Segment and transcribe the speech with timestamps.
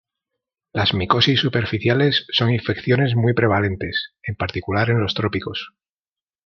[0.73, 5.75] Las micosis superficiales son infecciones muy prevalentes, en particular en los trópicos.